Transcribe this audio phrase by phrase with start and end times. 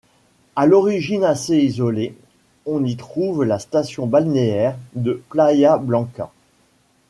[0.55, 2.17] À l'origine assez isolé,
[2.65, 6.31] on y trouve la station balnéaire de Playa Blanca.